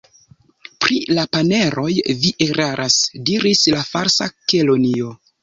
"Pri 0.85 0.95
la 1.17 1.25
paneroj 1.37 1.91
vi 2.23 2.31
eraras," 2.47 2.97
diris 3.31 3.63
la 3.77 3.85
Falsa 3.93 4.31
Kelonio. 4.57 5.15